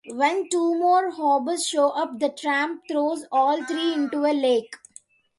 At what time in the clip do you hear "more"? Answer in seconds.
0.79-1.11